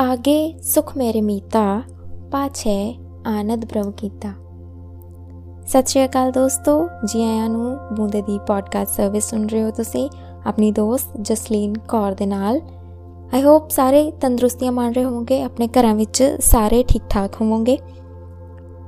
[0.00, 1.60] ਆਗੇ ਸੁਖ ਮੇਰੇ ਮੀਤਾ
[2.32, 2.74] ਪਾਛੇ
[3.28, 4.28] ਆਨੰਦ ਪ੍ਰਭ ਕੀਤਾ
[5.66, 6.72] ਸਤਿ ਸ਼੍ਰੀ ਅਕਾਲ ਦੋਸਤੋ
[7.06, 10.08] ਜੀ ਆਇਆਂ ਨੂੰ ਬੂੰਦੇ ਦੀ ਪੋਡਕਾਸਟ ਸਰਵਿਸ ਸੁਣ ਰਹੇ ਹੋ ਤੁਸੀਂ
[10.46, 12.60] ਆਪਣੀ ਦੋਸਤ ਜਸਲੀਨ ਕੌਰ ਦੇ ਨਾਲ
[13.32, 17.78] ਆਈ ਹੋਪ ਸਾਰੇ ਤੰਦਰੁਸਤੀਆਂ ਮਾਣ ਰਹੇ ਹੋਵੋਗੇ ਆਪਣੇ ਘਰਾਂ ਵਿੱਚ ਸਾਰੇ ਠੀਕ ਠਾਕ ਹੋਵੋਗੇ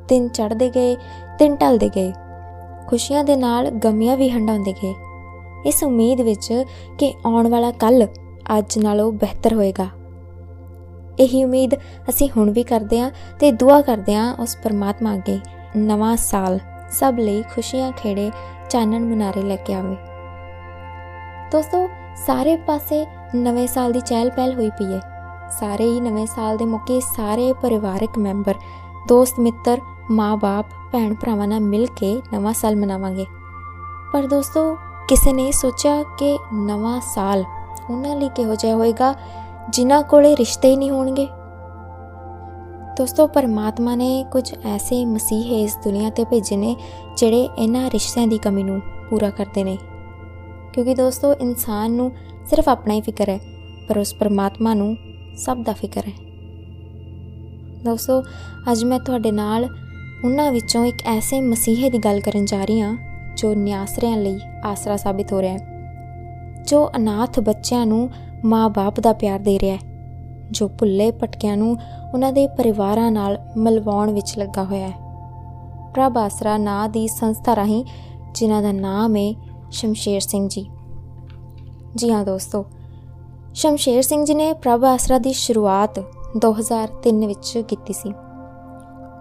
[0.09, 0.97] ਦਿਨ ਚੜ੍ਹਦੇ ਗਏ
[1.39, 2.13] ਦਿਨ ਢਲਦੇ ਗਏ
[2.89, 4.95] ਖੁਸ਼ੀਆਂ ਦੇ ਨਾਲ ਗਮੀਆਂ ਵੀ ਹੰਡਾਉਂਦੇ ਗਏ
[5.67, 6.53] ਇਸ ਉਮੀਦ ਵਿੱਚ
[6.99, 8.07] ਕਿ ਆਉਣ ਵਾਲਾ ਕੱਲ
[8.59, 9.89] ਅੱਜ ਨਾਲੋਂ ਬਿਹਤਰ ਹੋਏਗਾ
[11.19, 11.75] ਇਹੀ ਉਮੀਦ
[12.09, 15.41] ਅਸੀਂ ਹੁਣ ਵੀ ਕਰਦੇ ਹਾਂ ਤੇ ਦੁਆ ਕਰਦੇ ਹਾਂ ਉਸ ਪਰਮਾਤਮਾ ਅੱਗੇ
[15.77, 16.59] ਨਵਾਂ ਸਾਲ
[16.91, 18.31] ਸਭ ਲਈ ਖੁਸ਼ੀਆਂ ਖੇੜੇ
[18.71, 19.97] ਚਾਨਣ ਮਨਾਰੇ ਲੈ ਕੇ ਆਵੇ।
[21.53, 21.89] ਦੋਸਤੋ,
[22.27, 25.01] ਸਾਰੇ ਪਾਸੇ ਨਵੇਂ ਸਾਲ ਦੀ ਚਹਿਲ ਪਹਿਲ ਹੋਈ ਪਈ ਹੈ।
[25.61, 28.55] ਸਾਰੇ ਹੀ ਨਵੇਂ ਸਾਲ ਦੇ ਮੌਕੇ ਸਾਰੇ ਪਰਿਵਾਰਕ ਮੈਂਬਰ,
[29.09, 33.27] ਦੋਸਤ, ਮਿੱਤਰ ਮਾਪੇ ਭੈਣ ਭਰਾਵਾਂ ਨਾਲ ਮਿਲ ਕੇ ਨਵਾਂ ਸਾਲ ਮਨਾਵਾਂਗੇ।
[34.13, 34.77] ਪਰ ਦੋਸਤੋ,
[35.09, 37.45] ਕਿਸੇ ਨੇ ਸੋਚਿਆ ਕਿ ਨਵਾਂ ਸਾਲ
[37.91, 39.15] ਉਹਨਾਂ ਲਈ ਕਿਹੋ ਜਿਹਾ ਹੋਏਗਾ?
[39.71, 41.29] ਜਿਨ੍ਹਾਂ ਕੋਲੇ ਰਿਸ਼ਤੇ ਹੀ ਨਹੀਂ ਹੋਣਗੇ।
[42.99, 46.77] ਦੋਸਤੋ, ਪਰਮਾਤਮਾ ਨੇ ਕੁਝ ਐਸੇ ਮਸੀਹ ਇਸ ਦੁਨੀਆ ਤੇ ਭੇਜੇ ਨੇ
[47.17, 49.79] ਜਿਹੜੇ ਇਹਨਾਂ ਰਿਸ਼ਤਿਆਂ ਦੀ ਕਮੀ ਨੂੰ ਪੂਰਾ ਕਰਦੇ ਨੇ।
[50.73, 52.13] ਕਿਉਂਕਿ ਦੋਸਤੋ, ਇਨਸਾਨ ਨੂੰ
[52.47, 53.39] ਸਿਰਫ ਆਪਣਾ ਹੀ ਫਿਕਰ ਹੈ,
[53.89, 54.97] ਪਰ ਉਸ ਪਰਮਾਤਮਾ ਨੂੰ
[55.37, 56.13] ਸਭ ਦਾ ਫਿਕਰ ਹੈ।
[57.85, 58.23] ਦੋਸਤੋ,
[58.73, 59.69] ਅੱਜ ਮੈਂ ਤੁਹਾਡੇ ਨਾਲ
[60.25, 62.97] ਉਹਨਾਂ ਵਿੱਚੋਂ ਇੱਕ ਐਸੇ ਮਸੀਹੇ ਦੀ ਗੱਲ ਕਰਨ ਜਾ ਰਹੀ ਹਾਂ,
[63.37, 65.69] ਜੋ ਨਿਆਸਰਿਆਂ ਲਈ ਆਸਰਾ ਸਾਬਿਤ ਹੋ ਰਿਹਾ ਹੈ,
[66.67, 68.11] ਜੋ ਅਨਾਥ ਬੱਚਿਆਂ ਨੂੰ
[68.45, 69.81] ਮਾਂ-ਬਾਪ ਦਾ ਪਿਆਰ ਦੇ ਰਿਹਾ ਹੈ,
[70.51, 71.77] ਜੋ ਭੁੱਲੇ ਪਟਕਿਆਂ ਨੂੰ
[72.15, 77.85] ਉਹਨਾਂ ਦੇ ਪਰਿਵਾਰਾਂ ਨਾਲ ਮਿਲਵਾਉਣ ਵਿੱਚ ਲੱਗਾ ਹੋਇਆ ਹੈ। ਪ੍ਰਭ ਆਸਰਾ ਨਾਂ ਦੀ ਸੰਸਥਾ ਰਾਹੀਂ
[78.35, 79.33] ਜਿਨ੍ਹਾਂ ਦਾ ਨਾਮ ਹੈ
[79.71, 80.67] ਸ਼ਮਸ਼ੇਰ ਸਿੰਘ ਜੀ।
[81.97, 82.65] ਜੀ ਹਾਂ ਦੋਸਤੋ,
[83.55, 85.99] ਸ਼ਮਸ਼ੇਰ ਸਿੰਘ ਜੀ ਨੇ ਪ੍ਰਭ ਆਸਰਾ ਦੀ ਸ਼ੁਰੂਆਤ
[86.37, 88.13] 2003 ਵਿੱਚ ਕੀਤੀ ਸੀ।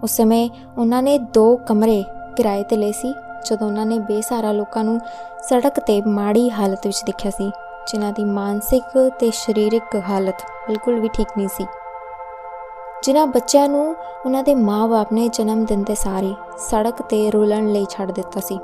[0.02, 2.02] ਉਸ ਸਮੇਂ ਉਹਨਾਂ ਨੇ ਦੋ ਕਮਰੇ
[2.36, 3.12] ਕਿਰਾਏ ਤੇ ਲਏ ਸੀ,
[3.46, 5.00] ਜਦੋਂ ਉਹਨਾਂ ਨੇ ਬੇਸਹਾਰਾ ਲੋਕਾਂ ਨੂੰ
[5.48, 7.50] ਸੜਕ ਤੇ ਮਾੜੀ ਹਾਲਤ ਵਿੱਚ ਦੇਖਿਆ ਸੀ।
[7.88, 11.66] ਜਿਨ੍ਹਾਂ ਦੀ ਮਾਨਸਿਕ ਤੇ ਸਰੀਰਕ ਹਾਲਤ ਬਿਲਕੁਲ ਵੀ ਠੀਕ ਨਹੀਂ ਸੀ।
[13.04, 17.86] ਜਿਨ੍ਹਾਂ ਬੱਚਿਆਂ ਨੂੰ ਉਹਨਾਂ ਦੇ ਮਾਪੇ ਨੇ ਜਨਮ ਦਿਨ ਦੇ ਸਾਰੇ ਸੜਕ ਤੇ ਰੋਲਣ ਲਈ
[17.90, 18.58] ਛੱਡ ਦਿੱਤਾ ਸੀ।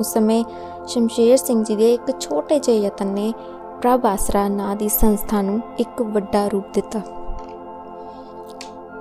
[0.00, 0.44] ਉਸ ਸਮੇਂ
[0.86, 3.32] ਸ਼ਮਸ਼ੇਰ ਸਿੰਘ ਜੀ ਦੇ ਇੱਕ ਛੋਟੇ ਜਿਹੇ ਯਤਨ ਨੇ
[3.80, 7.00] ਪ੍ਰਭ ਆਸਰਾ ਨਾਂ ਦੀ ਸੰਸਥਾ ਨੂੰ ਇੱਕ ਵੱਡਾ ਰੂਪ ਦਿੱਤਾ।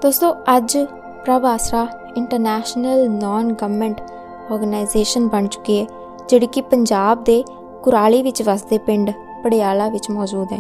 [0.02, 0.78] ਦੋਸਤੋ, ਅੱਜ
[1.26, 1.88] ਪ੍ਰਭ ਆਸਰਾ
[2.18, 4.02] ਇੰਟਰਨੈਸ਼ਨਲ ਨਾਨ ਗਵਰਨਮੈਂਟ
[4.52, 5.86] ਆਰਗੇਨਾਈਜੇਸ਼ਨ ਬਣ ਚੁੱਕੀ ਹੈ,
[6.30, 7.44] ਜਿਹੜੀ ਕਿ ਪੰਜਾਬ ਦੇ
[7.84, 9.12] ਕੁਰਾਲੀ ਵਿੱਚ ਵਸਦੇ ਪਿੰਡ
[9.44, 10.60] ਪੜਿਆਲਾ ਵਿੱਚ ਮੌਜੂਦ ਹੈ।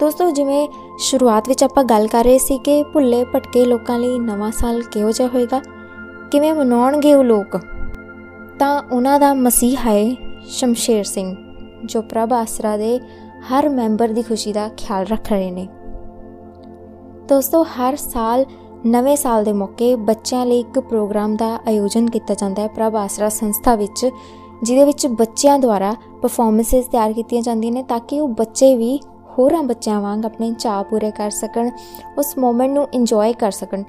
[0.00, 0.66] ਦੋਸਤੋ, ਜਿਵੇਂ
[0.98, 5.10] ਸ਼ੁਰੂਆਤ ਵਿੱਚ ਆਪਾਂ ਗੱਲ ਕਰ ਰਹੇ ਸੀ ਕਿ ਭੁੱਲੇ ਭਟਕੇ ਲੋਕਾਂ ਲਈ ਨਵਾਂ ਸਾਲ ਕਿਹੋ
[5.10, 5.60] ਜਿਹਾ ਹੋਏਗਾ,
[6.30, 7.56] ਕਿਵੇਂ ਮਨਾਉਣਗੇ ਉਹ ਲੋਕ,
[8.58, 10.14] ਤਾਂ ਉਹਨਾਂ ਦਾ ਮਸੀਹ ਹੈ
[10.48, 11.34] ਸ਼ਮਸ਼ੇਰ ਸਿੰਘ,
[11.84, 12.98] ਜੋ ਪ੍ਰਭ ਆਸਰਾ ਦੇ
[13.48, 15.66] ਹਰ ਮੈਂਬਰ ਦੀ ਖੁਸ਼ੀ ਦਾ ਖਿਆਲ ਰੱਖ ਰਹੇ ਨੇ।
[17.28, 18.44] ਦੋਸਤੋ, ਹਰ ਸਾਲ
[18.86, 23.28] ਨਵੇਂ ਸਾਲ ਦੇ ਮੌਕੇ ਬੱਚਿਆਂ ਲਈ ਇੱਕ ਪ੍ਰੋਗਰਾਮ ਦਾ ਆਯੋਜਨ ਕੀਤਾ ਜਾਂਦਾ ਹੈ। ਪ੍ਰਭ ਆਸਰਾ
[23.28, 24.06] ਸੰਸਥਾ ਵਿੱਚ
[24.62, 29.00] ਜਿਹਦੇ ਵਿੱਚ ਬੱਚਿਆਂ ਦੁਆਰਾ ਪਰਫਾਰਮੈਂਸਸ ਤਿਆਰ ਕੀਤੀਆਂ ਜਾਂਦੀਆਂ ਨੇ ਤਾਂ ਕਿ ਉਹ ਬੱਚੇ ਵੀ
[29.38, 31.70] ਹੋਰਾਂ ਬੱਚਿਆਂ ਵਾਂਗ ਆਪਣੇ ਚਾਹ ਪੂਰੇ ਕਰ ਸਕਣ,
[32.18, 33.82] ਉਸ ਮੂਮੈਂਟ ਨੂੰ ਇੰਜੋਏ ਕਰ ਸਕਣ।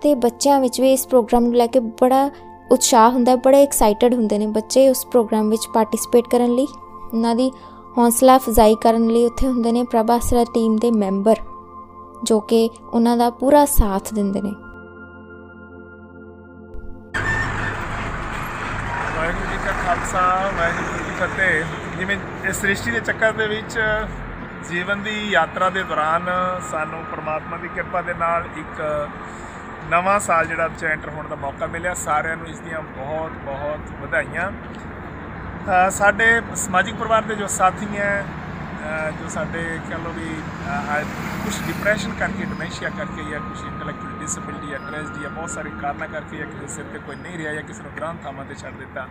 [0.00, 2.30] ਤੇ ਬੱਚਿਆਂ ਵਿੱਚ ਵੀ ਇਸ ਪ੍ਰੋਗਰਾਮ ਨੂੰ ਲੈ ਕੇ ਬੜਾ
[2.72, 6.66] ਉਤਸ਼ਾਹ ਹੁੰਦਾ ਹੈ ਬੜੇ ਐਕਸਾਈਟਡ ਹੁੰਦੇ ਨੇ ਬੱਚੇ ਉਸ ਪ੍ਰੋਗਰਾਮ ਵਿੱਚ ਪਾਰਟਿਸਿਪੇਟ ਕਰਨ ਲਈ।
[7.14, 7.52] ਉਹਨਾਂ ਦੀ
[7.98, 11.36] ਹੌਸਲਾ ਅਫਜ਼ਾਈ ਕਰਨ ਲਈ ਉੱਥੇ ਹੁੰਦੇ ਨੇ ਪ੍ਰਭਾਸਰਾ ਟੀਮ ਦੇ ਮੈਂਬਰ
[12.24, 14.50] ਜੋ ਕਿ ਉਹਨਾਂ ਦਾ ਪੂਰਾ ਸਾਥ ਦਿੰਦੇ ਨੇ।
[21.18, 22.16] ਫਤਿਹ ਜਿਵੇਂ
[22.48, 23.78] ਇਸ ਸ੍ਰਿਸ਼ਟੀ ਦੇ ਚੱਕਰ ਦੇ ਵਿੱਚ,
[24.68, 26.28] ਜੀਵਨ ਦੀ ਯਾਤਰਾ ਦੇ ਦੌਰਾਨ
[26.70, 28.82] ਸਾਨੂੰ ਪ੍ਰਮਾਤਮਾ ਦੀ ਕਿਰਪਾ ਦੇ ਨਾਲ ਇੱਕ
[29.90, 33.90] ਨਵਾਂ ਸਾਲ ਜਿਹੜਾ ਵਿੱਚ ਐਂਟਰ ਹੋਣ ਦਾ ਮੌਕਾ ਮਿਲਿਆ। ਸਾਰਿਆਂ ਨੂੰ ਇਸ ਦੀਆਂ ਬਹੁਤ ਬਹੁਤ
[34.00, 34.50] ਵਧਾਈਆਂ।
[35.90, 38.24] ਸਾਡੇ ਸਮਾਜਿਕ ਪਰਿਵਾਰ ਦੇ ਜੋ ਸਾਥੀ ਹੈ
[39.20, 40.28] ਜੋ ਸਾਡੇ ਕਹ ਲੋ ਵੀ
[41.44, 46.08] ਕੁਝ ਡਿਪਰੈਸ਼ਨ ਕਰਕੇ ਡਿਮੈਂਸ਼ੀਆ ਕਰਕੇ ਜਾਂ ਕੁਝ ਇੰਟੈਲੈਕਚੁਅਲ ਡਿਸੇਬਿਲਟੀ ਜਾਂ ਟ੍ਰੈਜਡੀ ਜਾਂ ਬਹੁਤ ਸਾਰੇ ਕਾਰਨਾਂ
[46.08, 48.78] ਕਰਕੇ ਜਾਂ ਕਿਸੇ ਸਿਰ ਤੇ ਕੋਈ ਨਹੀਂ ਰਿਹਾ ਜਾਂ ਕਿਸੇ ਨੂੰ ਗ੍ਰਾਂ ਥਾਵਾਂ ਤੇ ਛੱਡ
[48.78, 49.06] ਦਿੱਤਾ।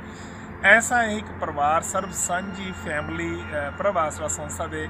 [0.65, 3.43] ਐਸਾ ਇੱਕ ਪਰਿਵਾਰ, ਸਰਬ ਸਾਂਝੀ ਫੈਮਿਲੀ
[3.77, 4.87] ਪ੍ਰਭਾਸਵਾ ਸੰਸਥਾ ਦੇ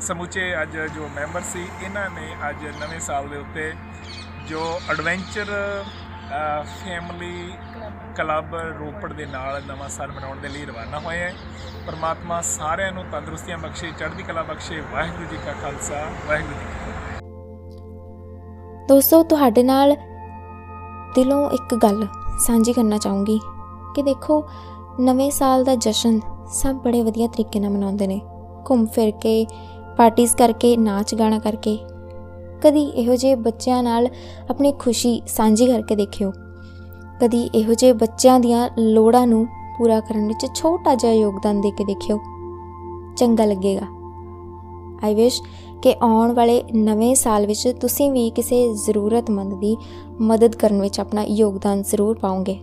[0.00, 3.72] ਸਮੁੱਚੇ ਅੱਜ ਜੋ ਮੈਂਬਰ ਸੀ, ਇਹਨਾਂ ਨੇ ਅੱਜ ਨਵੇਂ ਸਾਲ ਦੇ ਉੱਤੇ
[4.48, 4.60] ਜੋ
[4.90, 5.50] ਐਡਵੈਂਚਰ
[6.84, 7.52] ਫੈਮਿਲੀ
[8.16, 11.32] ਕਲੱਬ ਰੋਪੜ ਦੇ ਨਾਲ ਨਵਾਂ ਸਾਲ ਮਨਾਉਣ ਦੇ ਲਈ ਰਵਾਨਾ ਹੋਏ ਹੈ।
[11.86, 16.66] ਪਰਮਾਤਮਾ ਸਾਰਿਆਂ ਨੂੰ ਤੰਦਰੁਸਤੀਆਂ ਬਖਸ਼ੇ, ਚੜ੍ਹਦੀ ਕਲਾ ਬਖਸ਼ੇ, ਵਾਹਿਗੁਰੂ ਜੀ ਕਾ ਖਾਲਸਾ, ਵਾਹਿਗੁਰੂ ਜੀ
[18.88, 19.96] ਦੋਸਤੋ, ਤੁਹਾਡੇ ਨਾਲ
[21.14, 22.06] ਦਿਲੋਂ ਇੱਕ ਗੱਲ
[22.46, 23.40] ਸਾਂਝੀ ਕਰਨਾ ਚਾਹੂੰਗੀ
[23.94, 24.42] ਕਿ ਦੇਖੋ
[25.00, 26.20] ਨਵੇਂ ਸਾਲ ਦਾ ਜਸ਼ਨ
[26.52, 28.20] ਸਭ ਬੜੇ ਵਧੀਆ ਤਰੀਕੇ ਨਾਲ ਮਨਾਉਂਦੇ ਨੇ।
[28.70, 29.46] ਘੁੰਮ ਫਿਰ ਕੇ
[29.96, 31.78] ਪਾਰਟੀਆਂ ਕਰਕੇ, ਨਾਚ ਗਾਣਾ ਕਰਕੇ।
[32.62, 34.08] ਕਦੀ ਇਹੋ ਜਿਹੇ ਬੱਚਿਆਂ ਨਾਲ
[34.50, 36.32] ਆਪਣੀ ਖੁਸ਼ੀ ਸਾਂਝੀ ਕਰਕੇ ਦੇਖਿਓ।
[37.20, 39.46] ਕਦੀ ਇਹੋ ਜਿਹੇ ਬੱਚਿਆਂ ਦੀਆਂ ਲੋੜਾਂ ਨੂੰ
[39.78, 42.18] ਪੂਰਾ ਕਰਨ ਵਿੱਚ ਛੋਟਾ ਜਿਹਾ ਯੋਗਦਾਨ ਦੇ ਕੇ ਦੇਖਿਓ।
[43.16, 43.86] ਚੰਗਾ ਲੱਗੇਗਾ।
[45.04, 45.42] ਆਈ ਵਿਸ਼
[45.82, 49.76] ਕਿ ਆਉਣ ਵਾਲੇ ਨਵੇਂ ਸਾਲ ਵਿੱਚ ਤੁਸੀਂ ਵੀ ਕਿਸੇ ਜ਼ਰੂਰਤਮੰਦ ਦੀ
[50.20, 52.58] ਮਦਦ ਕਰਨ ਵਿੱਚ ਆਪਣਾ ਯੋਗਦਾਨ ਜ਼ਰੂਰ ਪਾਉਂਗੇ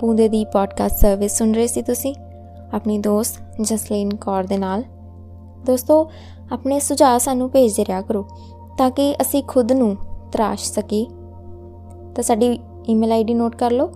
[0.00, 2.14] ਪੂੰਦੇ ਦੀ ਪੋਡਕਾਸਟ ਸਰਵਿਸ ਸੁਣ ਰਹੇ ਸੀ ਤੁਸੀਂ?
[2.74, 4.82] ਆਪਣੀ ਦੋਸਤ ਜਸਲੀਨ ਕੌਰ ਦੇ ਨਾਲ।
[5.66, 6.10] ਦੋਸਤੋ,
[6.52, 8.28] ਆਪਣੇ ਸੁਝਾਅ ਸਾਨੂੰ ਭੇਜਦੇ ਰਿਹਾ ਕਰੋ,
[8.78, 9.96] ਤਾਂ ਕਿ ਅਸੀਂ ਖੁਦ ਨੂੰ
[10.32, 11.08] ਤਰਾਸ਼ ਸਕੀ
[12.14, 12.58] ਤਾਂ ਸਾਡੀ
[12.88, 13.92] ਈਮੇਲ ਆਈਡੀ ਨੋਟ ਕਰ ਲਓ